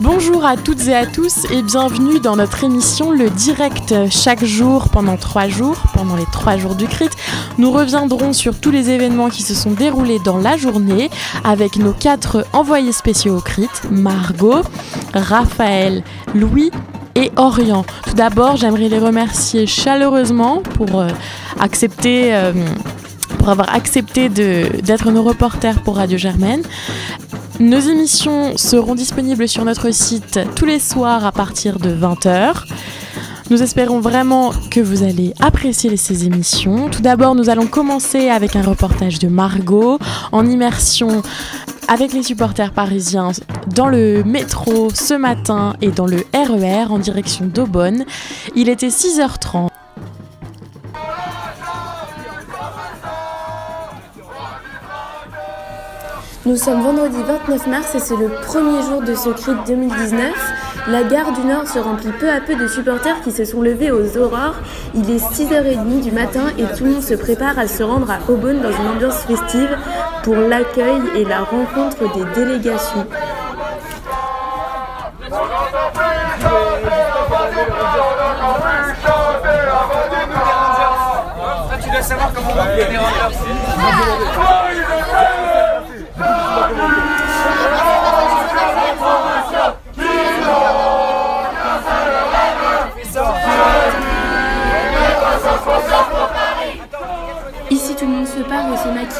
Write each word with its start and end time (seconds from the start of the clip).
Bonjour 0.00 0.46
à 0.46 0.56
toutes 0.56 0.88
et 0.88 0.94
à 0.94 1.04
tous 1.04 1.44
et 1.52 1.60
bienvenue 1.60 2.20
dans 2.20 2.34
notre 2.36 2.64
émission 2.64 3.10
Le 3.10 3.28
Direct. 3.28 3.94
Chaque 4.10 4.42
jour, 4.42 4.88
pendant 4.88 5.18
trois 5.18 5.46
jours, 5.48 5.76
pendant 5.92 6.16
les 6.16 6.24
trois 6.32 6.56
jours 6.56 6.74
du 6.74 6.86
CRIT, 6.86 7.10
nous 7.58 7.70
reviendrons 7.70 8.32
sur 8.32 8.58
tous 8.58 8.70
les 8.70 8.88
événements 8.88 9.28
qui 9.28 9.42
se 9.42 9.54
sont 9.54 9.72
déroulés 9.72 10.18
dans 10.24 10.38
la 10.38 10.56
journée 10.56 11.10
avec 11.44 11.76
nos 11.76 11.92
quatre 11.92 12.46
envoyés 12.54 12.92
spéciaux 12.92 13.36
au 13.36 13.40
CRIT, 13.42 13.90
Margot, 13.90 14.62
Raphaël, 15.12 16.02
Louis 16.34 16.70
et 17.14 17.30
Orient. 17.36 17.84
Tout 18.06 18.14
d'abord, 18.14 18.56
j'aimerais 18.56 18.88
les 18.88 18.98
remercier 18.98 19.66
chaleureusement 19.66 20.62
pour 20.76 20.98
euh, 20.98 21.08
accepter... 21.58 22.34
Euh, 22.34 22.52
pour 23.38 23.48
avoir 23.48 23.74
accepté 23.74 24.28
d'être 24.28 25.10
nos 25.10 25.22
reporters 25.22 25.80
pour 25.80 25.96
Radio 25.96 26.18
Germaine. 26.18 26.62
Nos 27.60 27.78
émissions 27.78 28.56
seront 28.56 28.94
disponibles 28.94 29.46
sur 29.46 29.66
notre 29.66 29.90
site 29.90 30.40
tous 30.56 30.64
les 30.64 30.78
soirs 30.78 31.26
à 31.26 31.30
partir 31.30 31.78
de 31.78 31.90
20h. 31.90 32.54
Nous 33.50 33.62
espérons 33.62 34.00
vraiment 34.00 34.50
que 34.70 34.80
vous 34.80 35.02
allez 35.02 35.34
apprécier 35.40 35.98
ces 35.98 36.24
émissions. 36.24 36.88
Tout 36.88 37.02
d'abord, 37.02 37.34
nous 37.34 37.50
allons 37.50 37.66
commencer 37.66 38.30
avec 38.30 38.56
un 38.56 38.62
reportage 38.62 39.18
de 39.18 39.28
Margot 39.28 39.98
en 40.32 40.46
immersion 40.46 41.20
avec 41.86 42.14
les 42.14 42.22
supporters 42.22 42.72
parisiens 42.72 43.32
dans 43.74 43.88
le 43.88 44.24
métro 44.24 44.88
ce 44.94 45.12
matin 45.12 45.74
et 45.82 45.90
dans 45.90 46.06
le 46.06 46.24
RER 46.32 46.86
e 46.86 46.90
en 46.90 46.98
direction 46.98 47.44
d'Aubonne. 47.44 48.06
Il 48.56 48.70
était 48.70 48.88
6h30. 48.88 49.69
Nous 56.50 56.56
sommes 56.56 56.82
vendredi 56.82 57.22
29 57.22 57.68
mars 57.68 57.94
et 57.94 58.00
c'est 58.00 58.16
le 58.16 58.28
premier 58.44 58.82
jour 58.82 59.02
de 59.02 59.14
ce 59.14 59.30
CRIT 59.30 59.54
2019. 59.68 60.34
La 60.88 61.04
gare 61.04 61.30
du 61.30 61.42
Nord 61.42 61.68
se 61.68 61.78
remplit 61.78 62.10
peu 62.18 62.28
à 62.28 62.40
peu 62.40 62.56
de 62.56 62.66
supporters 62.66 63.20
qui 63.20 63.30
se 63.30 63.44
sont 63.44 63.62
levés 63.62 63.92
aux 63.92 64.18
aurores. 64.18 64.56
Il 64.92 65.08
est 65.12 65.24
6h30 65.24 66.02
du 66.02 66.10
matin 66.10 66.46
et 66.58 66.64
tout 66.76 66.86
le 66.86 66.90
monde 66.90 67.04
se 67.04 67.14
prépare 67.14 67.56
à 67.56 67.68
se 67.68 67.84
rendre 67.84 68.10
à 68.10 68.18
Aubonne 68.28 68.62
dans 68.62 68.72
une 68.72 68.88
ambiance 68.88 69.22
festive 69.26 69.78
pour 70.24 70.34
l'accueil 70.34 71.00
et 71.14 71.24
la 71.24 71.44
rencontre 71.44 72.12
des 72.16 72.24
délégations. 72.34 73.06
savoir 82.02 82.32
comment 82.32 82.54
Ici, 83.30 83.38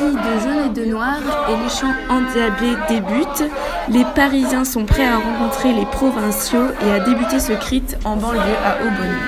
de 0.09 0.41
jaune 0.41 0.71
et 0.71 0.75
de 0.81 0.85
noir 0.91 1.19
et 1.49 1.63
les 1.63 1.69
chants 1.69 1.95
endiablés 2.09 2.77
débutent. 2.89 3.51
Les 3.91 4.05
Parisiens 4.15 4.65
sont 4.65 4.87
prêts 4.87 5.07
à 5.07 5.19
rencontrer 5.19 5.75
les 5.75 5.85
provinciaux 5.85 6.69
et 6.83 6.91
à 6.91 7.01
débuter 7.01 7.39
ce 7.39 7.53
crit 7.53 7.83
en 8.05 8.17
banlieue 8.17 8.41
à 8.65 8.79
Aubonne. 8.81 9.19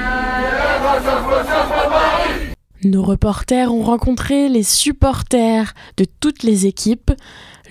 Nos 2.84 3.02
reporters 3.02 3.72
ont 3.72 3.82
rencontré 3.82 4.48
les 4.48 4.62
supporters 4.62 5.74
de 5.98 6.06
toutes 6.20 6.42
les 6.42 6.66
équipes, 6.66 7.12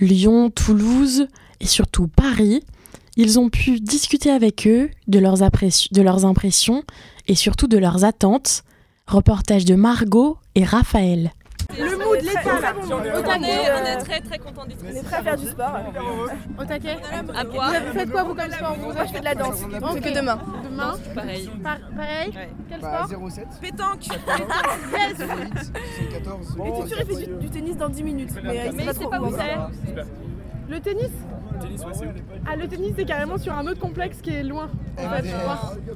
Lyon, 0.00 0.50
Toulouse 0.50 1.26
et 1.60 1.66
surtout 1.66 2.06
Paris. 2.06 2.62
Ils 3.16 3.38
ont 3.38 3.50
pu 3.50 3.80
discuter 3.80 4.30
avec 4.30 4.66
eux 4.66 4.90
de 5.08 5.18
leurs 5.18 5.42
impressions 5.42 6.84
et 7.26 7.34
surtout 7.34 7.66
de 7.66 7.78
leurs 7.78 8.04
attentes. 8.04 8.62
Reportage 9.08 9.64
de 9.64 9.74
Margot 9.74 10.38
et 10.54 10.64
Raphaël. 10.64 11.32
L'état, 12.22 13.18
au 13.18 13.22
taquet. 13.22 13.46
On 13.74 13.84
est 13.84 13.96
très 13.98 14.20
très 14.20 14.38
content 14.38 14.64
d'être 14.64 14.84
On 14.84 14.96
est 14.96 15.02
prêt 15.02 15.16
à 15.16 15.22
faire 15.22 15.36
du 15.36 15.46
sport. 15.46 15.78
Au 16.58 16.64
taquet 16.64 16.96
À 17.12 17.44
boire. 17.44 17.72
Vous 17.86 17.98
faites 17.98 18.10
quoi 18.10 18.22
vous 18.24 18.34
comme 18.34 18.50
sport 18.50 18.76
Moi 18.78 18.94
je 19.06 19.12
fais 19.12 19.20
de 19.20 19.24
la 19.24 19.34
danse. 19.34 19.56
C'est 19.92 20.00
que 20.00 20.14
demain. 20.14 20.38
Demain 20.64 20.94
Pareil. 21.14 21.50
pareil 21.62 22.32
Quel 22.68 22.80
bah, 22.80 23.06
sport 23.06 23.30
07. 23.30 23.46
Pétanque. 23.60 24.06
Yes 24.92 25.28
14. 26.12 26.56
Et 26.56 26.72
tu 26.72 26.94
il 27.00 27.16
fait 27.16 27.38
du, 27.38 27.50
tennis 27.50 27.76
dans 27.76 27.88
10 27.88 28.02
minutes. 28.02 28.30
Mais, 28.42 28.70
il 28.72 28.82
sait 28.82 29.04
pas, 29.06 29.20
où 29.20 29.30
c'est. 29.30 30.02
Le 30.68 30.80
tennis 30.80 31.10
Ah 32.46 32.56
le 32.56 32.68
tennis 32.68 32.92
c'est 32.96 33.04
carrément 33.04 33.38
sur 33.38 33.52
un 33.52 33.66
autre 33.66 33.80
complexe 33.80 34.18
qui 34.22 34.30
est 34.30 34.42
loin. 34.42 34.70
En 34.98 35.10
fait, 35.10 35.26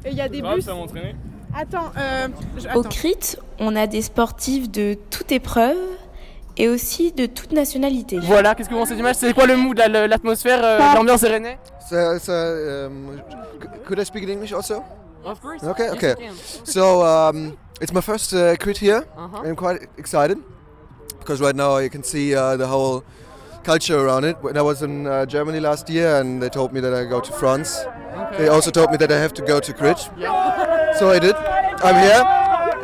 Et 0.05 0.11
il 0.11 0.17
y 0.17 0.21
a 0.21 0.29
des 0.29 0.43
bus. 0.43 0.69
Attends, 1.59 1.91
euh, 1.97 2.29
Au 2.75 2.83
CRIT, 2.83 3.39
on 3.59 3.77
a 3.77 3.87
des 3.87 4.03
sportifs 4.03 4.71
de 4.71 4.95
toute 5.09 5.33
épreuve 5.33 5.79
et 6.57 6.69
aussi 6.69 7.13
de 7.13 7.27
toute 7.27 7.53
nationalité. 7.53 8.19
Voilà, 8.23 8.55
qu'est-ce 8.55 8.69
que 8.69 8.75
vous 8.75 8.81
pensez 8.81 8.97
du 8.97 9.03
match 9.03 9.17
C'est 9.19 9.35
quoi 9.35 9.47
le 9.47 9.57
mood, 9.57 9.77
l'atmosphère, 9.79 10.61
euh, 10.63 10.79
l'ambiance 10.95 11.23
est 11.23 11.29
rennais 11.29 11.59
so, 11.89 12.19
so, 12.19 12.33
um, 12.33 13.21
Could 13.87 14.01
I 14.01 14.05
speak 14.05 14.25
in 14.25 14.31
English 14.33 14.53
also? 14.53 14.83
Of 15.25 15.41
course. 15.41 15.63
Okay, 15.63 15.91
okay. 15.91 16.15
So 16.65 17.05
um, 17.05 17.57
it's 17.81 17.93
my 17.93 18.01
first 18.01 18.33
uh, 18.33 18.57
crit 18.57 18.79
here. 18.79 19.03
Uh 19.17 19.29
-huh. 19.33 19.47
I'm 19.47 19.57
quite 19.57 19.89
excited 19.97 20.39
because 21.19 21.41
right 21.45 21.57
now 21.57 21.79
you 21.81 21.91
can 21.91 22.03
see 22.03 22.35
uh, 22.35 22.57
the 22.57 22.67
whole 22.67 23.03
culture 23.65 23.99
around 23.99 24.25
it. 24.25 24.37
When 24.43 24.57
I 24.57 24.63
was 24.63 24.83
in 24.83 25.07
uh, 25.07 25.13
Germany 25.27 25.61
last 25.61 25.89
year 25.89 26.21
and 26.21 26.41
they 26.41 26.49
told 26.49 26.73
me 26.73 26.81
that 26.81 26.93
I 26.93 27.05
go 27.09 27.21
to 27.21 27.33
France, 27.33 27.87
okay. 27.87 28.37
they 28.39 28.49
also 28.49 28.71
told 28.71 28.91
me 28.91 28.97
that 28.97 29.11
I 29.11 29.19
have 29.19 29.33
to 29.35 29.43
go 29.43 29.61
to 29.61 29.73
crit. 29.73 30.11
Yeah. 30.19 30.95
So 30.99 31.11
I 31.11 31.19
did. 31.19 31.37
I'm 31.85 31.99
here, 32.07 32.25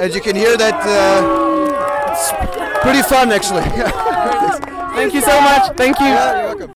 and 0.00 0.15
you 0.15 0.21
can 0.21 0.37
hear 0.37 0.56
that 0.56 0.78
uh, 0.87 2.62
pretty 2.82 3.03
fun 3.03 3.31
actually. 3.32 3.62
Thank 4.94 5.15
you 5.15 5.22
so 5.22 5.41
much. 5.41 5.76
Thank 5.76 5.98
you. 6.00 6.06
Yeah. 6.06 6.66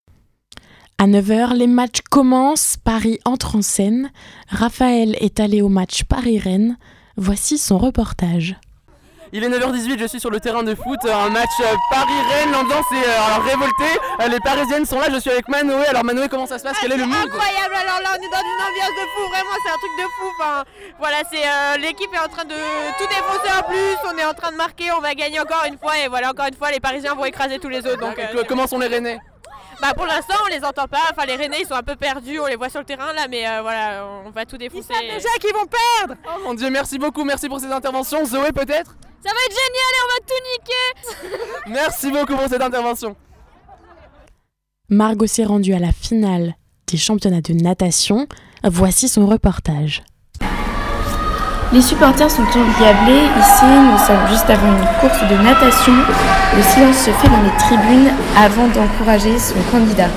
À 0.98 1.06
9h, 1.06 1.54
les 1.54 1.66
matchs 1.66 2.00
commencent. 2.10 2.78
Paris 2.82 3.18
entre 3.26 3.56
en 3.56 3.62
scène. 3.62 4.10
Raphaël 4.48 5.14
est 5.20 5.40
allé 5.40 5.60
au 5.60 5.68
match 5.68 6.04
Paris-Rennes. 6.04 6.78
Voici 7.18 7.58
son 7.58 7.76
reportage. 7.76 8.56
Il 9.32 9.42
est 9.42 9.48
9h18, 9.48 9.98
je 9.98 10.06
suis 10.06 10.20
sur 10.20 10.30
le 10.30 10.38
terrain 10.38 10.62
de 10.62 10.74
foot, 10.74 11.00
un 11.04 11.30
match 11.30 11.50
euh, 11.60 11.74
Paris-Rennes, 11.90 12.52
l'ambiance 12.52 12.86
est 12.92 13.08
euh, 13.08 13.42
révoltée, 13.44 13.98
euh, 14.20 14.28
les 14.28 14.38
Parisiennes 14.38 14.86
sont 14.86 15.00
là, 15.00 15.06
je 15.12 15.18
suis 15.18 15.30
avec 15.30 15.48
Manoé, 15.48 15.84
alors 15.86 16.04
Manoé 16.04 16.28
comment 16.28 16.46
ça 16.46 16.58
se 16.58 16.62
passe, 16.62 16.76
quel 16.80 16.92
est 16.92 16.96
le 16.96 17.06
mood? 17.06 17.16
Incroyable, 17.16 17.74
alors 17.74 18.00
là 18.02 18.10
on 18.12 18.22
est 18.22 18.30
dans 18.30 18.38
une 18.38 18.62
ambiance 18.62 18.94
de 18.94 19.06
fou, 19.16 19.28
vraiment 19.28 19.56
c'est 19.64 19.70
un 19.72 19.78
truc 19.78 19.90
de 19.98 20.02
fou, 20.02 20.32
enfin, 20.38 20.64
voilà 21.00 21.16
c'est 21.30 21.80
l'équipe 21.80 22.14
est 22.14 22.18
en 22.18 22.28
train 22.28 22.44
de 22.44 22.54
tout 22.54 23.06
défoncer 23.08 23.58
en 23.58 23.62
plus, 23.68 23.96
on 24.08 24.16
est 24.16 24.24
en 24.24 24.32
train 24.34 24.52
de 24.52 24.56
marquer, 24.56 24.92
on 24.96 25.00
va 25.00 25.14
gagner 25.14 25.40
encore 25.40 25.64
une 25.66 25.78
fois 25.78 25.98
et 25.98 26.06
voilà 26.08 26.30
encore 26.30 26.46
une 26.46 26.56
fois 26.56 26.70
les 26.70 26.80
Parisiens 26.80 27.14
vont 27.14 27.24
écraser 27.24 27.58
tous 27.58 27.68
les 27.68 27.80
autres. 27.80 27.98
Donc, 27.98 28.16
comment 28.48 28.68
sont 28.68 28.78
les 28.78 28.86
Rennais? 28.86 29.18
Bah 29.82 29.92
pour 29.94 30.06
l'instant 30.06 30.36
on 30.44 30.54
les 30.54 30.64
entend 30.64 30.86
pas, 30.86 31.02
enfin 31.10 31.26
les 31.26 31.34
Rennais 31.34 31.58
ils 31.60 31.66
sont 31.66 31.74
un 31.74 31.82
peu 31.82 31.96
perdus, 31.96 32.38
on 32.38 32.46
les 32.46 32.56
voit 32.56 32.70
sur 32.70 32.78
le 32.78 32.86
terrain 32.86 33.12
là 33.12 33.26
mais 33.28 33.44
voilà 33.60 34.06
on 34.24 34.30
va 34.30 34.46
tout 34.46 34.56
défoncer. 34.56 34.86
Ils 34.90 34.94
savent 34.94 35.16
déjà 35.16 35.28
qu'ils 35.40 35.52
vont 35.52 35.66
perdre! 35.66 36.14
Oh 36.28 36.40
mon 36.44 36.54
dieu 36.54 36.70
merci 36.70 36.96
beaucoup, 36.96 37.24
merci 37.24 37.48
pour 37.48 37.58
ces 37.58 37.72
interventions, 37.72 38.24
Zoé 38.24 38.52
peut-être? 38.52 38.94
Ça 39.26 39.32
va 39.32 39.40
être 39.44 39.56
génial 39.64 39.90
et 39.92 40.02
on 40.04 40.10
va 40.12 40.20
tout 40.26 40.42
niquer 40.54 41.46
Merci 41.72 42.10
beaucoup 42.12 42.36
pour 42.36 42.48
cette 42.48 42.62
intervention. 42.62 43.16
Margot 44.88 45.26
s'est 45.26 45.44
rendue 45.44 45.74
à 45.74 45.80
la 45.80 45.90
finale 45.90 46.54
des 46.86 46.96
championnats 46.96 47.40
de 47.40 47.52
natation. 47.52 48.28
Voici 48.62 49.08
son 49.08 49.26
reportage. 49.26 50.04
Les 51.72 51.82
supporters 51.82 52.30
sont 52.30 52.42
endiablés. 52.42 53.26
Ici, 53.40 53.64
nous 53.64 53.98
sommes 54.06 54.28
juste 54.30 54.48
avant 54.48 54.68
une 54.68 55.00
course 55.00 55.20
de 55.28 55.42
natation. 55.42 55.94
Le 56.56 56.62
silence 56.62 56.98
se 56.98 57.10
fait 57.10 57.28
dans 57.28 57.42
les 57.42 57.56
tribunes 57.58 58.12
avant 58.36 58.68
d'encourager 58.68 59.36
son 59.40 59.60
candidat. 59.72 60.08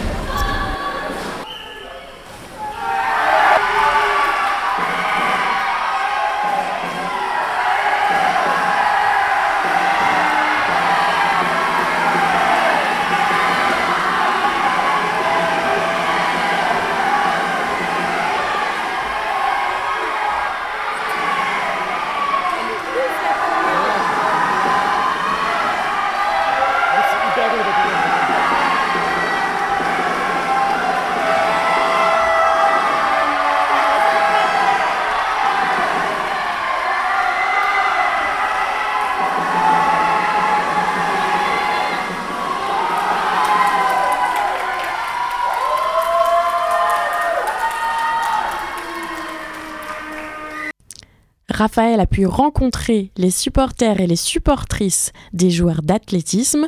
Raphaël 51.60 52.00
a 52.00 52.06
pu 52.06 52.26
rencontrer 52.26 53.12
les 53.18 53.32
supporters 53.32 54.00
et 54.00 54.08
les 54.08 54.16
supportrices 54.16 55.12
des 55.34 55.50
joueurs 55.50 55.82
d'athlétisme. 55.82 56.68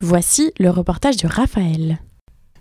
Voici 0.00 0.50
le 0.58 0.70
reportage 0.70 1.18
de 1.18 1.28
Raphaël. 1.28 2.00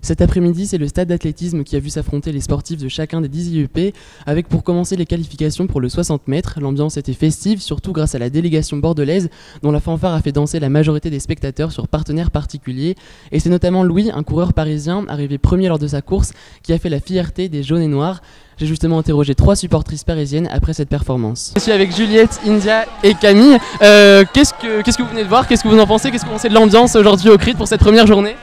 Cet 0.03 0.19
après-midi, 0.21 0.67
c'est 0.67 0.77
le 0.77 0.89
stade 0.89 1.07
d'athlétisme 1.07 1.63
qui 1.63 1.77
a 1.77 1.79
vu 1.79 1.89
s'affronter 1.89 2.33
les 2.33 2.41
sportifs 2.41 2.77
de 2.77 2.89
chacun 2.89 3.21
des 3.21 3.29
10 3.29 3.53
IEP, 3.53 3.95
avec 4.25 4.49
pour 4.49 4.61
commencer 4.61 4.97
les 4.97 5.05
qualifications 5.05 5.65
pour 5.65 5.79
le 5.79 5.87
60 5.87 6.27
mètres. 6.27 6.59
L'ambiance 6.59 6.97
était 6.97 7.13
festive, 7.13 7.61
surtout 7.61 7.93
grâce 7.93 8.13
à 8.13 8.19
la 8.19 8.29
délégation 8.29 8.75
bordelaise, 8.75 9.29
dont 9.61 9.71
la 9.71 9.79
fanfare 9.79 10.13
a 10.13 10.21
fait 10.21 10.33
danser 10.33 10.59
la 10.59 10.67
majorité 10.67 11.09
des 11.09 11.21
spectateurs 11.21 11.71
sur 11.71 11.87
partenaires 11.87 12.31
particuliers. 12.31 12.95
Et 13.31 13.39
c'est 13.39 13.49
notamment 13.49 13.81
Louis, 13.81 14.11
un 14.13 14.23
coureur 14.23 14.51
parisien, 14.51 15.05
arrivé 15.07 15.37
premier 15.37 15.69
lors 15.69 15.79
de 15.79 15.87
sa 15.87 16.01
course, 16.01 16.33
qui 16.63 16.73
a 16.73 16.79
fait 16.79 16.89
la 16.89 16.99
fierté 16.99 17.47
des 17.47 17.63
jaunes 17.63 17.81
et 17.81 17.87
noirs. 17.87 18.21
J'ai 18.57 18.65
justement 18.65 18.99
interrogé 18.99 19.35
trois 19.35 19.55
supportrices 19.55 20.03
parisiennes 20.03 20.49
après 20.51 20.73
cette 20.73 20.89
performance. 20.89 21.53
Je 21.55 21.61
suis 21.61 21.71
avec 21.71 21.95
Juliette, 21.95 22.41
India 22.45 22.83
et 23.03 23.13
Camille. 23.13 23.57
Euh, 23.81 24.25
qu'est-ce, 24.33 24.53
que, 24.53 25.01
vous 25.01 25.09
venez 25.09 25.23
de 25.23 25.29
voir? 25.29 25.47
Qu'est-ce 25.47 25.63
que 25.63 25.69
vous 25.69 25.79
en 25.79 25.87
pensez? 25.87 26.11
Qu'est-ce 26.11 26.23
que 26.23 26.27
vous 26.27 26.35
pensez 26.35 26.49
de 26.49 26.53
l'ambiance 26.53 26.93
aujourd'hui 26.97 27.29
au 27.29 27.37
CRIT 27.37 27.55
pour 27.55 27.69
cette 27.69 27.79
première 27.79 28.05
journée? 28.05 28.35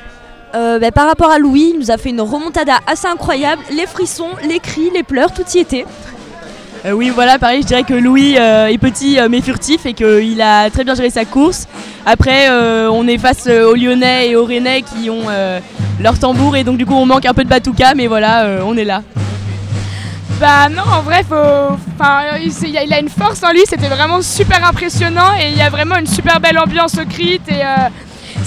Euh, 0.54 0.78
bah, 0.78 0.90
par 0.90 1.06
rapport 1.06 1.30
à 1.30 1.38
Louis, 1.38 1.72
il 1.74 1.78
nous 1.78 1.90
a 1.90 1.96
fait 1.96 2.10
une 2.10 2.20
remontada 2.20 2.78
assez 2.86 3.06
incroyable. 3.06 3.62
Les 3.70 3.86
frissons, 3.86 4.30
les 4.48 4.58
cris, 4.58 4.90
les 4.92 5.02
pleurs, 5.02 5.32
tout 5.32 5.44
y 5.54 5.58
était. 5.58 5.86
Euh, 6.86 6.92
oui, 6.92 7.10
voilà, 7.10 7.38
pareil, 7.38 7.62
je 7.62 7.66
dirais 7.66 7.82
que 7.84 7.94
Louis 7.94 8.36
euh, 8.38 8.66
est 8.66 8.78
petit 8.78 9.18
mais 9.28 9.42
furtif 9.42 9.84
et 9.86 9.92
qu'il 9.92 10.40
a 10.40 10.70
très 10.70 10.82
bien 10.82 10.94
géré 10.94 11.10
sa 11.10 11.24
course. 11.24 11.68
Après, 12.06 12.48
on 12.88 13.06
est 13.06 13.18
face 13.18 13.46
aux 13.46 13.74
Lyonnais 13.74 14.30
et 14.30 14.36
aux 14.36 14.44
Rennais 14.44 14.82
qui 14.82 15.10
ont 15.10 15.26
leur 16.00 16.18
tambour 16.18 16.56
et 16.56 16.64
donc 16.64 16.78
du 16.78 16.86
coup 16.86 16.94
on 16.94 17.04
manque 17.04 17.26
un 17.26 17.34
peu 17.34 17.44
de 17.44 17.48
batouka, 17.48 17.94
mais 17.94 18.06
voilà, 18.06 18.60
on 18.64 18.76
est 18.76 18.84
là. 18.84 19.02
Bah 20.40 20.70
non, 20.70 20.82
en 20.90 21.02
vrai, 21.02 21.22
faut... 21.22 21.76
il, 22.64 22.94
a, 22.94 22.98
une 22.98 23.10
force 23.10 23.42
en 23.42 23.50
lui, 23.50 23.60
c'était 23.68 23.88
vraiment 23.88 24.22
super 24.22 24.66
impressionnant 24.66 25.34
et 25.38 25.50
il 25.50 25.58
y 25.58 25.60
a 25.60 25.68
vraiment 25.68 25.96
une 25.96 26.06
super 26.06 26.40
belle 26.40 26.58
ambiance 26.58 26.96
au 26.96 27.04
crit 27.04 27.42
et 27.48 27.62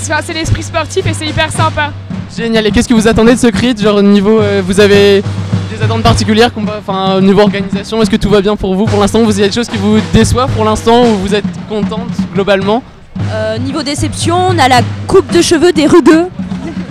c'est 0.03 0.33
l'esprit 0.33 0.63
sportif 0.63 1.05
et 1.05 1.13
c'est 1.13 1.25
hyper 1.25 1.51
sympa. 1.51 1.91
Génial. 2.35 2.67
Et 2.67 2.71
qu'est-ce 2.71 2.87
que 2.87 2.93
vous 2.93 3.07
attendez 3.07 3.35
de 3.35 3.39
ce 3.39 3.47
crit 3.47 3.75
Genre 3.77 4.01
niveau, 4.01 4.39
euh, 4.39 4.61
vous 4.65 4.79
avez 4.79 5.21
des 5.21 5.83
attentes 5.83 6.03
particulières, 6.03 6.51
enfin 6.77 7.15
au 7.15 7.21
niveau 7.21 7.41
organisation, 7.41 8.01
est-ce 8.01 8.09
que 8.09 8.15
tout 8.15 8.29
va 8.29 8.41
bien 8.41 8.55
pour 8.55 8.75
vous 8.75 8.85
pour 8.85 8.99
l'instant? 8.99 9.23
Vous 9.23 9.39
avez 9.39 9.47
des 9.47 9.53
choses 9.53 9.69
qui 9.69 9.77
vous 9.77 9.97
déçoivent 10.13 10.51
pour 10.51 10.65
l'instant 10.65 11.03
ou 11.03 11.15
vous 11.17 11.33
êtes 11.33 11.45
contente 11.69 12.09
globalement? 12.33 12.83
Euh, 13.31 13.57
Niveau 13.57 13.81
déception, 13.81 14.35
on 14.49 14.59
a 14.59 14.67
la 14.67 14.81
coupe 15.07 15.31
de 15.31 15.41
cheveux 15.41 15.71
des 15.71 15.87
rugueux. 15.87 16.27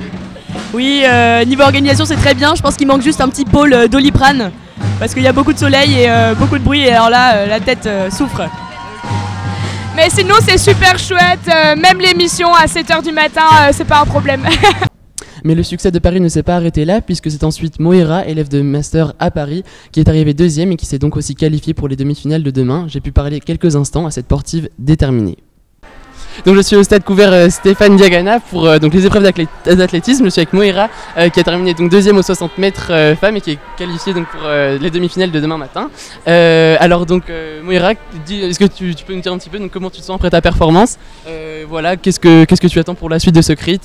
oui, 0.75 1.03
euh, 1.05 1.44
niveau 1.44 1.62
organisation 1.62 2.05
c'est 2.05 2.17
très 2.17 2.35
bien. 2.35 2.55
Je 2.56 2.62
pense 2.62 2.76
qu'il 2.76 2.87
manque 2.87 3.03
juste 3.03 3.20
un 3.20 3.29
petit 3.29 3.44
pôle 3.44 3.88
doliprane 3.88 4.50
parce 4.99 5.14
qu'il 5.14 5.23
y 5.23 5.29
a 5.29 5.32
beaucoup 5.32 5.53
de 5.53 5.59
soleil 5.59 6.03
et 6.03 6.09
beaucoup 6.38 6.59
de 6.59 6.64
bruit 6.64 6.82
et 6.82 6.93
alors 6.93 7.11
là 7.11 7.47
la 7.47 7.61
tête 7.61 7.88
souffre. 8.11 8.43
Mais 9.94 10.09
sinon, 10.09 10.37
c'est 10.41 10.59
super 10.59 10.99
chouette. 10.99 11.47
Euh, 11.49 11.77
même 11.77 12.00
l'émission 12.00 12.53
à 12.55 12.65
7h 12.67 13.03
du 13.03 13.12
matin, 13.12 13.43
euh, 13.61 13.71
c'est 13.73 13.85
pas 13.85 14.00
un 14.00 14.06
problème. 14.06 14.43
Mais 15.44 15.55
le 15.55 15.62
succès 15.62 15.91
de 15.91 15.99
Paris 15.99 16.21
ne 16.21 16.29
s'est 16.29 16.43
pas 16.43 16.56
arrêté 16.56 16.85
là, 16.85 17.00
puisque 17.00 17.31
c'est 17.31 17.44
ensuite 17.44 17.81
Moira, 17.81 18.27
élève 18.27 18.49
de 18.49 18.62
master 18.62 19.12
à 19.19 19.31
Paris, 19.31 19.65
qui 19.91 20.00
est 20.00 20.09
arrivé 20.09 20.35
deuxième 20.35 20.73
et 20.73 20.77
qui 20.77 20.87
s'est 20.87 20.99
donc 21.00 21.17
aussi 21.17 21.35
qualifié 21.35 21.75
pour 21.75 21.89
les 21.89 21.97
demi-finales 21.97 22.43
de 22.43 22.50
demain. 22.50 22.87
J'ai 22.89 23.00
pu 23.00 23.12
parler 23.12 23.41
quelques 23.41 23.77
instants 23.77 24.06
à 24.06 24.11
cette 24.11 24.27
sportive 24.27 24.69
déterminée. 24.79 25.37
Donc 26.44 26.56
je 26.56 26.62
suis 26.62 26.76
au 26.76 26.82
stade 26.82 27.05
couvert 27.05 27.32
euh, 27.32 27.49
Stéphane 27.50 27.96
Diagana 27.96 28.40
pour 28.40 28.67
euh, 28.67 28.79
donc 28.79 28.94
les 28.94 29.06
épreuves 29.06 29.23
d'athlétisme. 29.23 30.25
Je 30.25 30.31
suis 30.31 30.40
avec 30.40 30.52
Moira 30.52 30.88
euh, 31.17 31.29
qui 31.29 31.40
a 31.40 31.43
terminé 31.44 31.75
donc 31.75 31.90
deuxième 31.90 32.17
aux 32.17 32.23
60 32.23 32.58
mètres 32.58 32.93
femme 33.20 33.37
et 33.37 33.40
qui 33.40 33.52
est 33.52 33.58
qualifiée 33.76 34.14
donc 34.14 34.26
pour 34.29 34.49
les 34.49 34.90
demi-finales 34.90 35.31
de 35.31 35.40
demain 35.40 35.58
matin. 35.58 35.90
alors 36.26 37.06
donc 37.06 37.25
Moira, 37.62 37.93
est-ce 37.93 38.58
que 38.58 38.64
tu, 38.64 38.94
peux 39.06 39.14
nous 39.14 39.20
dire 39.20 39.32
un 39.32 39.38
petit 39.38 39.50
peu 39.50 39.58
donc, 39.58 39.70
comment 39.70 39.90
tu 39.90 40.00
te 40.00 40.06
sens 40.06 40.17
après 40.17 40.31
ta 40.31 40.40
performance? 40.40 40.99
Voilà, 41.69 41.96
qu'est-ce 41.96 42.20
que 42.20 42.44
qu'est-ce 42.44 42.61
que 42.61 42.67
tu 42.67 42.78
attends 42.78 42.94
pour 42.94 43.08
la 43.08 43.19
suite 43.19 43.35
de 43.35 43.43
ce 43.43 43.52
crit 43.52 43.81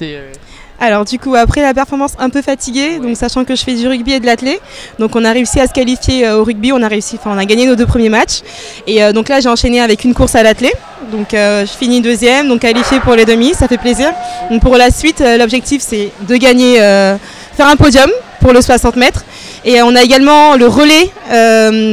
alors 0.80 1.06
du 1.06 1.18
coup 1.18 1.36
après 1.36 1.62
la 1.62 1.74
performance 1.74 2.14
un 2.20 2.30
peu 2.30 2.42
fatiguée, 2.42 3.00
donc 3.00 3.18
sachant 3.18 3.46
que 3.46 3.56
je 3.56 3.64
fais 3.64 3.74
du 3.74 3.88
rugby 3.88 4.14
et 4.14 4.20
de 4.20 4.26
l'athlé, 4.26 4.60
donc 5.00 5.16
on 5.16 5.26
a 5.26 5.32
réussi 5.32 5.60
à 5.60 5.68
se 5.68 5.74
qualifier 5.74 6.28
euh, 6.28 6.40
au 6.40 6.44
rugby, 6.44 6.72
on 6.72 6.82
a 6.82 6.88
réussi, 6.88 7.18
enfin 7.20 7.32
on 7.34 7.38
a 7.38 7.46
gagné 7.46 7.66
nos 7.66 7.76
deux 7.76 7.86
premiers 7.86 8.10
matchs. 8.10 8.42
Et 8.86 9.04
euh, 9.04 9.12
donc 9.12 9.30
là 9.30 9.40
j'ai 9.40 9.50
enchaîné 9.50 9.82
avec 9.82 10.04
une 10.04 10.14
course 10.14 10.36
à 10.36 10.44
l'athlé, 10.44 10.72
donc 11.12 11.34
euh, 11.34 11.66
je 11.66 11.72
finis 11.72 12.02
deuxième, 12.02 12.48
donc 12.48 12.62
qualifié 12.62 13.00
pour 13.00 13.16
les 13.16 13.26
demi, 13.26 13.54
ça 13.54 13.68
fait 13.68 13.78
plaisir. 13.78 14.12
Donc 14.52 14.62
pour 14.62 14.78
la 14.78 14.92
suite, 14.92 15.24
l'objectif 15.40 15.82
c'est 15.82 16.12
de 16.28 16.36
gagner, 16.36 16.76
faire 16.78 17.68
un 17.68 17.76
podium 17.76 18.10
pour 18.40 18.54
le 18.54 18.62
60 18.62 18.96
mètres. 18.96 19.24
Et 19.66 19.82
on 19.82 19.96
a 19.96 20.04
également 20.04 20.56
le 20.56 20.68
relais 20.68 21.10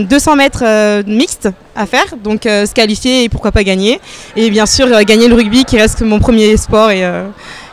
200 0.06 0.36
mètres 0.36 0.64
mixte 1.06 1.48
à 1.74 1.86
faire, 1.86 2.04
donc 2.22 2.42
se 2.44 2.72
qualifier 2.72 3.24
et 3.24 3.28
pourquoi 3.28 3.50
pas 3.50 3.64
gagner. 3.64 4.00
Et 4.36 4.50
bien 4.50 4.66
sûr 4.66 4.86
gagner 5.04 5.26
le 5.26 5.34
rugby 5.34 5.64
qui 5.64 5.78
reste 5.78 6.02
mon 6.02 6.20
premier 6.20 6.56
sport 6.56 6.90
et 6.90 7.02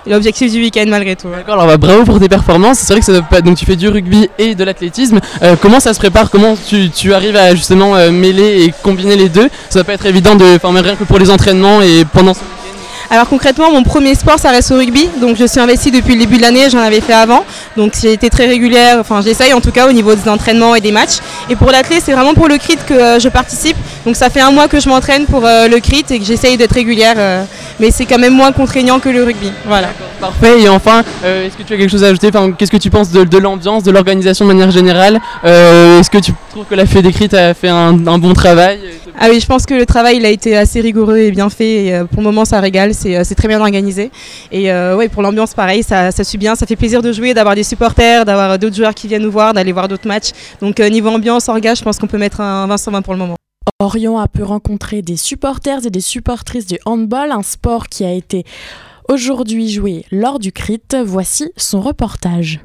l'objectif 0.07 0.51
du 0.51 0.59
week-end 0.59 0.86
malgré 0.88 1.15
tout. 1.15 1.30
D'accord, 1.30 1.56
alors 1.56 1.68
bah, 1.68 1.77
bravo 1.77 2.03
pour 2.03 2.19
tes 2.19 2.30
performances. 2.30 2.80
C'est 2.80 2.94
vrai 2.94 3.00
que 3.00 3.06
ça 3.06 3.21
pas... 3.21 3.42
donc 3.42 3.57
tu 3.57 3.65
fais 3.65 3.75
du 3.75 3.88
rugby 3.88 4.30
et 4.38 4.56
de 4.56 4.63
l'athlétisme. 4.63 5.19
Euh, 5.44 5.56
comment 5.62 5.80
ça 5.80 5.94
se 5.94 6.00
prépare? 6.00 6.30
Comment 6.30 6.56
tu, 6.56 7.13
arrives 7.13 7.36
à 7.36 7.56
justement 7.56 7.95
euh, 7.95 8.12
mêler 8.12 8.63
et 8.63 8.74
combiner 8.83 9.15
les 9.15 9.30
deux? 9.30 9.50
Ça 9.69 9.80
va 9.80 9.83
pas 9.83 9.94
être 9.94 10.06
évident 10.06 10.36
de 10.36 10.57
former 10.59 10.81
rien 10.81 10.95
que 10.95 11.03
pour 11.03 11.19
les 11.19 11.30
entraînements 11.30 11.81
et 11.81 12.06
pendant 12.06 12.33
ce 12.33 12.39
alors 13.12 13.27
concrètement, 13.27 13.69
mon 13.69 13.83
premier 13.83 14.15
sport, 14.15 14.39
ça 14.39 14.51
reste 14.51 14.71
au 14.71 14.77
rugby. 14.77 15.09
Donc 15.19 15.36
je 15.36 15.45
suis 15.45 15.59
investie 15.59 15.92
depuis 15.92 16.13
le 16.13 16.21
début 16.21 16.38
de 16.38 16.44
l'année, 16.44 16.69
j'en 16.69 16.80
avais 16.80 17.01
fait 17.01 17.12
avant. 17.12 17.44
Donc 17.78 17.94
j'ai 18.00 18.14
été 18.14 18.30
très 18.30 18.48
régulière, 18.48 18.98
enfin 19.00 19.22
j'essaye 19.22 19.54
en 19.54 19.62
tout 19.62 19.72
cas 19.72 19.88
au 19.88 19.92
niveau 19.92 20.14
des 20.16 20.30
entraînements 20.30 20.76
et 20.76 20.82
des 20.82 20.92
matchs. 20.92 21.18
Et 21.50 21.56
pour 21.56 21.72
l'athlète, 21.72 22.02
c'est 22.06 22.14
vraiment 22.14 22.34
pour 22.34 22.48
le 22.48 22.58
crit 22.58 22.78
que 22.88 22.94
euh, 22.94 23.20
je 23.20 23.30
participe. 23.30 23.78
Donc 24.06 24.16
ça 24.16 24.30
fait 24.30 24.42
un 24.42 24.52
mois 24.52 24.68
que 24.68 24.80
je 24.80 24.90
m'entraîne 24.90 25.26
pour 25.26 25.42
le 25.42 25.80
crit 25.80 26.06
et 26.10 26.20
que 26.20 26.26
j'essaye 26.26 26.58
d'être 26.58 26.74
régulière 26.74 27.46
mais 27.82 27.90
c'est 27.90 28.06
quand 28.06 28.20
même 28.20 28.36
moins 28.36 28.51
contraignant 28.51 29.00
que 29.00 29.10
le 29.10 29.24
rugby. 29.24 29.51
Voilà. 29.66 29.90
Parfait. 30.20 30.62
Et 30.62 30.70
enfin, 30.70 31.04
euh, 31.25 31.48
est-ce 31.48 31.58
que 31.58 31.63
tu 31.63 31.74
as 31.74 31.78
quelque 31.78 31.90
chose 31.90 32.04
à 32.04 32.08
ajouter? 32.08 32.28
Enfin, 32.28 32.51
Qu'est-ce 32.51 32.72
que 32.72 32.78
tu 32.78 32.92
penses 32.92 33.10
de, 33.10 33.38
l'ambiance, 33.40 33.84
de 33.84 33.92
l'organisation 33.92 34.46
de 34.46 34.54
manière 34.54 34.70
générale? 34.70 35.20
Euh, 35.44 36.00
Est-ce 36.00 36.12
que 36.12 36.20
tu 36.20 36.32
trouves 36.51 36.65
que 36.65 36.75
la 36.75 36.86
Fédécrite 36.86 37.34
a 37.34 37.53
fait 37.53 37.70
un, 37.70 37.93
bon 37.93 38.34
travail 38.34 38.79
Ah 39.20 39.27
oui, 39.29 39.39
je 39.39 39.46
pense 39.46 39.65
que 39.65 39.74
le 39.74 39.86
travail 39.86 40.17
il 40.17 40.25
a 40.25 40.29
été 40.29 40.55
assez 40.55 40.81
rigoureux 40.81 41.17
et 41.17 41.31
bien 41.31 41.50
fait. 41.50 41.86
Et, 41.86 41.96
euh, 41.96 42.05
pour 42.05 42.17
le 42.17 42.24
moment, 42.24 42.46
ça 42.46 42.60
régale. 42.60 42.93
C'est 42.93 43.36
très 43.36 43.48
bien 43.48 43.60
organisé. 43.60 44.12
Et 44.51 44.72
ouais, 44.72 45.10
pour 45.10 45.22
l'ambiance, 45.22 45.53
pareil, 45.53 45.84
ça, 45.84 46.12
ça 46.12 46.24
suit 46.24 46.38
bien. 46.38 46.55
Ça 46.55 46.65
fait 46.65 46.75
plaisir 46.75 47.01
de 47.01 47.12
jouer, 47.12 47.34
d'avoir 47.34 47.55
des 47.55 47.63
supporters, 47.63 48.25
d'avoir 48.25 48.60
d'autres 48.60 48.75
joueurs 48.75 48.93
qui 48.93 49.08
viennent 49.08 49.24
nous 49.24 49.31
voir, 49.31 49.53
d'aller 49.53 49.72
voir 49.72 49.88
d'autres 49.88 50.08
matchs. 50.08 50.31
Donc 50.62 50.79
niveau 50.79 51.10
ambiance, 51.10 51.48
orga, 51.50 51.74
je 51.74 51.84
pense 51.84 51.98
qu'on 51.98 52.08
peut 52.08 52.17
mettre 52.17 52.41
un 52.41 52.67
20 52.67 52.77
sur 52.77 52.91
20 52.91 53.01
pour 53.01 53.13
le 53.13 53.20
moment. 53.20 53.36
Orion 53.79 54.20
a 54.20 54.27
pu 54.27 54.43
rencontrer 54.43 55.01
des 55.01 55.17
supporters 55.17 55.86
et 55.86 55.89
des 55.89 56.01
supportrices 56.01 56.65
du 56.65 56.77
handball, 56.86 57.31
un 57.31 57.43
sport 57.43 57.88
qui 57.88 58.03
a 58.03 58.12
été 58.12 58.43
aujourd'hui 59.10 59.70
joué 59.70 60.05
lors 60.12 60.39
du 60.39 60.51
CRIT. 60.51 60.96
Voici 61.03 61.51
son 61.58 61.81
reportage. 61.81 62.60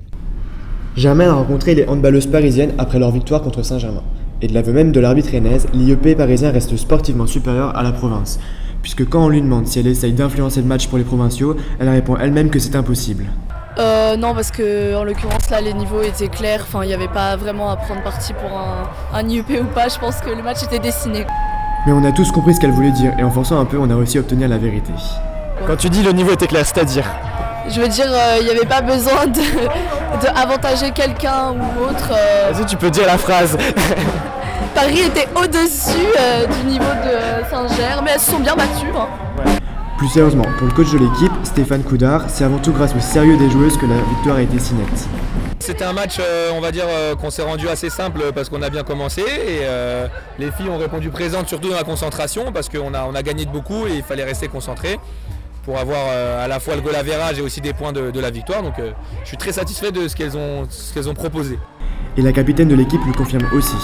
Germain 0.97 1.29
a 1.29 1.35
rencontré 1.35 1.75
les 1.75 1.87
handballeuses 1.87 2.27
parisiennes 2.27 2.73
après 2.79 2.99
leur 2.99 3.11
victoire 3.11 3.43
contre 3.43 3.63
Saint-Germain. 3.63 4.03
Et 4.41 4.49
de 4.49 4.55
l'aveu 4.55 4.73
même 4.73 4.93
de 4.93 5.01
l'arbitre 5.01 5.31
rennaise, 5.33 5.67
l'IEP 5.75 6.17
parisien 6.17 6.51
reste 6.51 6.75
sportivement 6.77 7.27
supérieur 7.27 7.77
à 7.77 7.83
la 7.83 7.93
province. 7.93 8.39
Puisque 8.81 9.07
quand 9.07 9.27
on 9.27 9.29
lui 9.29 9.43
demande 9.43 9.67
si 9.67 9.79
elle 9.79 9.89
essaye 9.89 10.15
d'influencer 10.15 10.63
le 10.63 10.67
match 10.67 10.89
pour 10.89 10.97
les 10.97 11.05
provinciaux, 11.05 11.55
elle 11.79 11.91
répond 11.91 12.17
elle-même 12.17 12.49
que 12.49 12.59
c'est 12.59 12.77
impossible. 12.77 13.25
Euh, 13.79 14.17
non, 14.17 14.33
parce 14.33 14.51
que 14.51 14.97
en 14.97 15.05
l'occurrence 15.05 15.51
là, 15.51 15.61
les 15.61 15.75
niveaux 15.75 16.01
étaient 16.01 16.29
clairs. 16.29 16.63
Enfin, 16.63 16.83
il 16.83 16.89
n'y 16.89 16.95
avait 16.95 17.09
pas 17.09 17.37
vraiment 17.37 17.69
à 17.69 17.77
prendre 17.77 18.03
parti 18.03 18.33
pour 18.33 18.51
un, 19.13 19.29
IUP 19.29 19.51
ou 19.51 19.75
pas. 19.75 19.89
Je 19.89 19.99
pense 19.99 20.17
que 20.21 20.31
le 20.31 20.43
match 20.43 20.63
était 20.63 20.79
dessiné. 20.79 21.27
Mais 21.87 21.93
on 21.93 22.05
a 22.05 22.13
tous 22.13 22.33
compris 22.33 22.55
ce 22.55 22.61
qu'elle 22.61 22.71
voulait 22.71 22.93
dire 22.93 23.13
et 23.19 23.23
en 23.23 23.31
forçant 23.31 23.61
un 23.61 23.67
peu, 23.67 23.77
on 23.79 23.91
a 23.91 23.97
réussi 23.97 24.17
à 24.17 24.21
obtenir 24.21 24.49
la 24.49 24.57
vérité. 24.57 24.93
Quand 25.67 25.77
tu 25.77 25.91
dis 25.91 26.03
le 26.03 26.13
niveau 26.13 26.33
était 26.33 26.47
clair, 26.47 26.65
c'est-à-dire 26.65 27.05
Je 27.69 27.81
veux 27.81 27.89
dire, 27.89 28.07
euh, 28.09 28.37
il 28.41 28.45
n'y 28.45 28.51
avait 28.51 28.67
pas 28.67 28.81
besoin 28.81 29.27
de, 29.27 30.91
quelqu'un 30.95 31.53
ou 31.53 31.85
autre. 31.85 32.11
Euh. 32.13 32.53
Vas-y, 32.53 32.67
tu 32.67 32.77
peux 32.77 32.91
dire 32.91 33.07
la 33.07 33.19
phrase. 33.19 33.57
Paris 34.75 35.01
était 35.01 35.29
au-dessus 35.35 36.07
du 36.59 36.71
niveau 36.71 36.85
de 36.85 37.45
Saint-Ger, 37.51 38.03
mais 38.05 38.13
elles 38.15 38.21
se 38.21 38.31
sont 38.31 38.39
bien 38.39 38.55
battues. 38.55 38.93
Hein. 38.95 39.09
Plus 39.99 40.09
sérieusement, 40.09 40.45
pour 40.59 40.67
le 40.67 40.75
coach 40.75 40.93
de 40.93 40.99
l'équipe, 40.99 41.33
Stéphane 41.43 41.83
Coudard, 41.83 42.25
c'est 42.29 42.45
avant 42.45 42.59
tout 42.59 42.73
grâce 42.73 42.95
au 42.95 43.01
sérieux 43.01 43.39
des 43.39 43.49
joueuses 43.49 43.79
que 43.79 43.87
la 43.87 43.97
victoire 43.97 44.37
a 44.37 44.43
été 44.43 44.59
si 44.59 44.75
nette. 44.75 45.09
C'était 45.67 45.85
un 45.85 45.95
match, 45.95 46.19
euh, 46.21 46.51
on 46.55 46.61
va 46.61 46.71
dire, 46.71 46.85
euh, 46.87 47.17
qu'on 47.17 47.31
s'est 47.31 47.43
rendu 47.43 47.69
assez 47.69 47.91
simple 47.91 48.31
parce 48.33 48.49
qu'on 48.49 48.63
a 48.63 48.71
bien 48.71 48.85
commencé 48.85 49.23
et 49.23 49.63
euh, 49.63 50.07
les 50.39 50.53
filles 50.53 50.69
ont 50.69 50.79
répondu 50.79 51.11
présentes 51.11 51.49
surtout 51.49 51.71
dans 51.71 51.77
la 51.77 51.83
concentration 51.83 52.53
parce 52.53 52.69
qu'on 52.69 52.95
a, 52.95 53.05
on 53.05 53.17
a 53.17 53.23
gagné 53.23 53.47
de 53.47 53.51
beaucoup 53.51 53.87
et 53.87 53.97
il 53.97 54.03
fallait 54.03 54.23
rester 54.23 54.49
concentré 54.49 55.01
pour 55.67 55.79
avoir 55.79 56.09
à 56.09 56.49
la 56.49 56.61
fois 56.61 56.77
le 56.77 56.81
goal 56.81 56.95
à 56.95 57.33
et 57.33 57.41
aussi 57.43 57.61
des 57.61 57.75
points 57.75 57.93
de, 57.93 58.21
la 58.21 58.31
victoire. 58.31 58.63
Donc 58.63 58.75
je 58.79 59.29
suis 59.29 59.37
très 59.37 59.53
satisfait 59.53 59.93
de 59.93 60.09
ce 60.09 60.17
qu'elles 60.17 60.37
ont, 60.37 60.67
ce 60.71 60.95
qu'elles 60.95 61.09
ont 61.09 61.15
proposé. 61.15 61.59
Et 62.17 62.23
la 62.23 62.33
capitaine 62.33 62.69
de 62.69 62.75
l'équipe 62.75 63.05
le 63.07 63.13
confirme 63.13 63.47
aussi. 63.53 63.77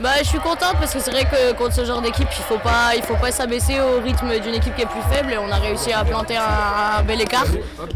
Bah, 0.00 0.10
je 0.18 0.28
suis 0.28 0.38
contente 0.38 0.74
parce 0.78 0.92
que 0.92 1.00
c'est 1.00 1.10
vrai 1.10 1.24
que 1.24 1.54
contre 1.54 1.74
ce 1.74 1.84
genre 1.86 2.02
d'équipe, 2.02 2.28
il 2.30 2.42
faut 2.44 2.58
pas, 2.58 2.94
il 2.94 3.02
faut 3.02 3.16
pas 3.16 3.32
s'abaisser 3.32 3.80
au 3.80 4.02
rythme 4.02 4.28
d'une 4.40 4.54
équipe 4.54 4.76
qui 4.76 4.82
est 4.82 4.86
plus 4.86 5.00
faible 5.10 5.32
et 5.32 5.38
on 5.38 5.50
a 5.50 5.56
réussi 5.56 5.90
à 5.90 6.04
planter 6.04 6.36
un, 6.36 7.02
bel 7.02 7.20
écart. 7.20 7.46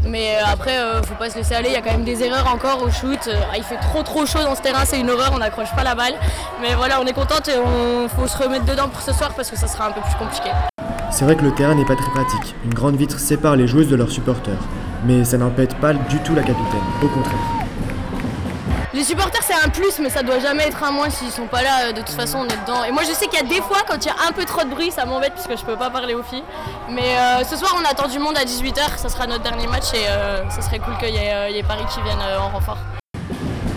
Mais 0.07 0.35
euh, 0.35 0.51
après, 0.51 0.77
euh, 0.77 1.03
faut 1.03 1.13
pas 1.13 1.29
se 1.29 1.37
laisser 1.37 1.53
aller. 1.53 1.69
Il 1.69 1.73
y 1.73 1.77
a 1.77 1.81
quand 1.81 1.91
même 1.91 2.03
des 2.03 2.23
erreurs 2.23 2.47
encore 2.51 2.81
au 2.81 2.89
shoot. 2.89 3.27
Euh, 3.27 3.35
il 3.55 3.63
fait 3.63 3.77
trop 3.77 4.01
trop 4.01 4.25
chaud 4.25 4.43
dans 4.43 4.55
ce 4.55 4.61
terrain, 4.61 4.83
c'est 4.83 4.99
une 4.99 5.11
horreur. 5.11 5.31
On 5.33 5.37
n'accroche 5.37 5.73
pas 5.75 5.83
la 5.83 5.93
balle. 5.93 6.15
Mais 6.59 6.73
voilà, 6.73 6.99
on 6.99 7.05
est 7.05 7.13
contente 7.13 7.47
et 7.49 7.57
on 7.57 8.09
faut 8.09 8.27
se 8.27 8.37
remettre 8.37 8.65
dedans 8.65 8.89
pour 8.89 9.01
ce 9.01 9.13
soir 9.13 9.33
parce 9.35 9.51
que 9.51 9.55
ça 9.55 9.67
sera 9.67 9.85
un 9.85 9.91
peu 9.91 10.01
plus 10.01 10.15
compliqué. 10.15 10.49
C'est 11.11 11.25
vrai 11.25 11.35
que 11.35 11.43
le 11.43 11.51
terrain 11.51 11.75
n'est 11.75 11.85
pas 11.85 11.97
très 11.97 12.09
pratique. 12.09 12.55
Une 12.63 12.73
grande 12.73 12.95
vitre 12.95 13.19
sépare 13.19 13.57
les 13.57 13.67
joueuses 13.67 13.89
de 13.89 13.97
leurs 13.97 14.09
supporters. 14.09 14.61
Mais 15.05 15.25
ça 15.25 15.37
n'empêche 15.37 15.73
pas 15.81 15.93
du 15.93 16.19
tout 16.19 16.33
la 16.33 16.41
capitaine. 16.41 16.79
Au 17.03 17.07
contraire. 17.07 17.37
Les 18.93 19.03
supporters 19.03 19.41
c'est 19.43 19.65
un 19.65 19.69
plus 19.69 19.99
mais 19.99 20.09
ça 20.09 20.21
doit 20.21 20.39
jamais 20.39 20.63
être 20.63 20.83
un 20.83 20.91
moins 20.91 21.09
s'ils 21.09 21.31
sont 21.31 21.47
pas 21.47 21.63
là, 21.63 21.93
de 21.93 21.99
toute 21.99 22.09
façon 22.09 22.39
on 22.39 22.45
est 22.45 22.61
dedans. 22.61 22.83
Et 22.83 22.91
moi 22.91 23.03
je 23.03 23.13
sais 23.13 23.27
qu'il 23.27 23.39
y 23.39 23.41
a 23.41 23.47
des 23.47 23.61
fois 23.61 23.77
quand 23.87 23.95
il 24.03 24.07
y 24.07 24.09
a 24.09 24.15
un 24.27 24.33
peu 24.33 24.43
trop 24.43 24.65
de 24.65 24.69
bruit 24.69 24.91
ça 24.91 25.05
m'embête 25.05 25.33
puisque 25.33 25.57
je 25.57 25.65
peux 25.65 25.77
pas 25.77 25.89
parler 25.89 26.13
aux 26.13 26.23
filles. 26.23 26.43
Mais 26.89 27.15
euh, 27.17 27.43
ce 27.45 27.55
soir 27.55 27.73
on 27.81 27.89
attend 27.89 28.09
du 28.09 28.19
monde 28.19 28.35
à 28.37 28.43
18h, 28.43 28.97
ça 28.97 29.07
sera 29.07 29.27
notre 29.27 29.43
dernier 29.43 29.67
match 29.67 29.93
et 29.93 30.09
euh, 30.09 30.49
ça 30.49 30.61
serait 30.61 30.79
cool 30.79 30.97
qu'il 30.97 31.13
y, 31.13 31.17
ait 31.17 31.63
Paris 31.65 31.85
qui 31.93 32.01
vienne 32.01 32.19
euh, 32.21 32.39
en 32.39 32.49
renfort. 32.49 32.77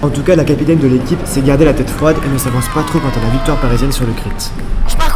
En 0.03 0.11
tout 0.11 0.23
cas, 0.23 0.37
la 0.37 0.45
capitaine 0.45 0.79
de 0.79 0.89
l'équipe 0.89 1.19
s'est 1.25 1.41
gardée 1.41 1.65
la 1.65 1.73
tête 1.73 1.89
froide 1.89 2.17
et 2.23 2.29
ne 2.29 2.37
s'avance 2.37 2.69
pas 2.75 2.83
trop 2.83 2.99
quant 2.99 3.09
à 3.09 3.25
la 3.25 3.31
victoire 3.31 3.57
parisienne 3.57 3.93
sur 3.93 4.05
le 4.05 4.13
crit. 4.13 4.31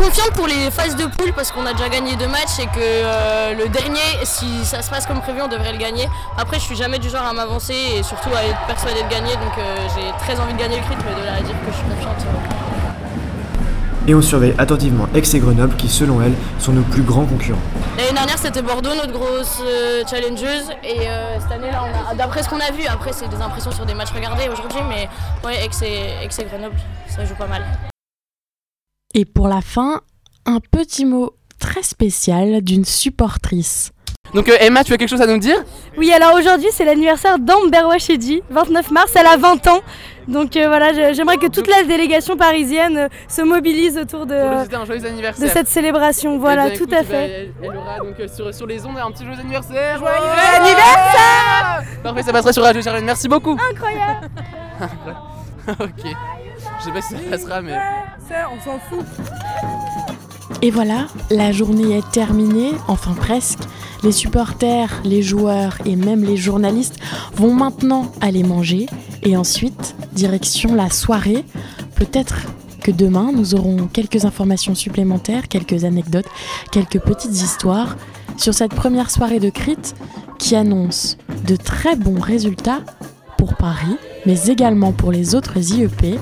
Confiante 0.08 0.30
pour 0.30 0.46
les 0.46 0.70
phases 0.70 0.96
de 0.96 1.04
poule 1.04 1.34
parce 1.34 1.52
qu'on 1.52 1.66
a 1.66 1.74
déjà 1.74 1.90
gagné 1.90 2.16
deux 2.16 2.28
matchs 2.28 2.60
et 2.60 2.66
que 2.66 2.80
euh, 2.80 3.52
le 3.52 3.68
dernier, 3.68 4.00
si 4.24 4.64
ça 4.64 4.80
se 4.80 4.88
passe 4.88 5.04
comme 5.04 5.20
prévu, 5.20 5.42
on 5.42 5.48
devrait 5.48 5.72
le 5.72 5.76
gagner. 5.76 6.08
Après, 6.38 6.58
je 6.58 6.64
suis 6.64 6.76
jamais 6.76 6.98
du 6.98 7.10
genre 7.10 7.26
à 7.26 7.34
m'avancer 7.34 7.74
et 7.74 8.02
surtout 8.02 8.30
à 8.34 8.42
être 8.42 8.58
persuadée 8.66 9.02
de 9.02 9.08
gagner, 9.10 9.32
donc 9.34 9.52
euh, 9.58 9.76
j'ai 9.94 10.10
très 10.24 10.40
envie 10.40 10.54
de 10.54 10.58
gagner 10.58 10.76
le 10.76 10.82
crit, 10.82 10.96
mais 10.96 11.20
de 11.20 11.26
là 11.26 11.34
à 11.34 11.42
dire 11.42 11.54
que 11.60 11.70
je 11.70 11.76
suis 11.76 11.84
confiante. 11.84 12.24
Et 14.06 14.14
on 14.14 14.22
surveille 14.22 14.54
attentivement 14.56 15.06
Aix 15.14 15.22
et 15.34 15.38
Grenoble 15.40 15.76
qui, 15.76 15.90
selon 15.90 16.22
elle, 16.22 16.32
sont 16.58 16.72
nos 16.72 16.84
plus 16.84 17.02
grands 17.02 17.26
concurrents. 17.26 17.60
L'année 17.98 18.14
dernière, 18.14 18.38
c'était 18.38 18.62
Bordeaux, 18.62 18.94
notre 18.94 19.12
grosse 19.12 19.60
euh, 19.62 20.04
challengeuse. 20.08 20.70
Et 20.84 21.06
euh, 21.06 21.38
cette 21.38 21.52
année, 21.52 21.70
là, 21.70 21.84
d'après 22.16 22.42
ce 22.42 22.48
qu'on 22.48 22.60
a 22.60 22.70
vu, 22.70 22.86
après, 22.86 23.12
c'est 23.12 23.28
des 23.28 23.42
impressions 23.42 23.72
sur 23.72 23.84
des 23.84 23.92
matchs 23.92 24.12
regardés 24.14 24.48
aujourd'hui, 24.50 24.80
mais 24.88 25.06
ouais, 25.46 25.66
Aix 25.66 25.84
et, 25.84 26.44
Grenoble, 26.46 26.76
ça 27.14 27.26
joue 27.26 27.34
pas 27.34 27.46
mal. 27.46 27.62
Et 29.14 29.24
pour 29.24 29.48
la 29.48 29.60
fin, 29.60 30.02
un 30.44 30.60
petit 30.60 31.04
mot 31.04 31.34
très 31.58 31.82
spécial 31.82 32.60
d'une 32.62 32.84
supportrice. 32.84 33.92
Donc 34.34 34.48
euh, 34.48 34.56
Emma, 34.60 34.84
tu 34.84 34.92
as 34.92 34.98
quelque 34.98 35.08
chose 35.08 35.22
à 35.22 35.26
nous 35.26 35.38
dire? 35.38 35.56
Oui, 35.96 36.12
alors 36.12 36.34
aujourd'hui 36.34 36.68
c'est 36.72 36.84
l'anniversaire 36.84 37.38
d'Amber 37.38 37.84
Wachedi, 37.88 38.42
29 38.50 38.90
mars, 38.90 39.12
elle 39.16 39.26
a 39.26 39.38
20 39.38 39.66
ans. 39.68 39.80
Donc 40.26 40.54
euh, 40.56 40.68
voilà, 40.68 41.12
j'aimerais 41.14 41.38
que 41.38 41.46
toute 41.46 41.66
la 41.66 41.84
délégation 41.84 42.36
parisienne 42.36 42.98
euh, 42.98 43.08
se 43.28 43.40
mobilise 43.40 43.96
autour 43.96 44.26
de, 44.26 44.34
de 45.40 45.46
cette 45.48 45.68
célébration. 45.68 46.38
Voilà, 46.38 46.68
eh 46.68 46.76
tout 46.76 46.88
à 46.92 47.02
fait. 47.02 47.50
Elle, 47.62 47.76
aura 47.76 47.98
donc 48.00 48.16
sur, 48.52 48.66
les 48.66 48.84
ondes 48.84 48.98
un 48.98 49.10
petit 49.10 49.24
joyeux 49.24 49.40
anniversaire. 49.40 49.98
Joyeux 49.98 50.14
anniversaire 50.56 51.82
Parfait, 52.02 52.22
ça 52.22 52.32
passera 52.32 52.52
sur 52.52 52.62
Radio 52.62 52.82
Charlène. 52.82 53.06
Merci 53.06 53.28
beaucoup. 53.28 53.56
Incroyable. 53.72 54.28
ok. 55.80 56.14
Je 56.78 56.84
sais 56.84 56.92
pas 56.92 57.02
si 57.02 57.14
ça 57.14 57.30
passera, 57.30 57.62
mais. 57.62 57.76
Ça, 58.28 58.48
on 58.52 58.64
s'en 58.64 58.78
fout. 58.78 59.04
Et 60.62 60.70
voilà, 60.70 61.06
la 61.30 61.52
journée 61.52 61.98
est 61.98 62.10
terminée, 62.10 62.72
enfin 62.88 63.14
presque. 63.14 63.60
Les 64.02 64.12
supporters, 64.12 65.00
les 65.04 65.22
joueurs 65.22 65.76
et 65.84 65.96
même 65.96 66.24
les 66.24 66.36
journalistes 66.36 66.96
vont 67.34 67.52
maintenant 67.52 68.10
aller 68.20 68.42
manger 68.42 68.86
et 69.22 69.36
ensuite 69.36 69.96
direction 70.12 70.74
la 70.74 70.90
soirée. 70.90 71.44
Peut-être 71.96 72.36
que 72.82 72.90
demain 72.90 73.32
nous 73.32 73.54
aurons 73.54 73.88
quelques 73.92 74.24
informations 74.24 74.74
supplémentaires, 74.74 75.48
quelques 75.48 75.84
anecdotes, 75.84 76.28
quelques 76.70 77.00
petites 77.00 77.34
histoires 77.42 77.96
sur 78.36 78.54
cette 78.54 78.74
première 78.74 79.10
soirée 79.10 79.40
de 79.40 79.50
Crit 79.50 79.94
qui 80.38 80.54
annonce 80.54 81.18
de 81.46 81.56
très 81.56 81.96
bons 81.96 82.20
résultats 82.20 82.80
pour 83.36 83.56
Paris, 83.56 83.96
mais 84.26 84.46
également 84.46 84.92
pour 84.92 85.12
les 85.12 85.34
autres 85.34 85.58
IEP. 85.58 86.18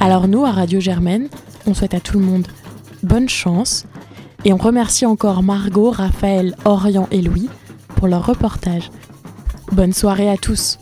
Alors 0.00 0.28
nous, 0.28 0.44
à 0.44 0.52
Radio 0.52 0.78
Germaine, 0.80 1.28
on 1.66 1.74
souhaite 1.74 1.94
à 1.94 2.00
tout 2.00 2.18
le 2.18 2.24
monde 2.24 2.46
bonne 3.02 3.28
chance. 3.28 3.84
Et 4.44 4.52
on 4.52 4.56
remercie 4.56 5.06
encore 5.06 5.42
Margot, 5.42 5.90
Raphaël, 5.90 6.54
Orient 6.64 7.08
et 7.10 7.20
Louis 7.20 7.48
pour 7.96 8.06
leur 8.06 8.24
reportage. 8.24 8.90
Bonne 9.72 9.92
soirée 9.92 10.30
à 10.30 10.36
tous. 10.36 10.78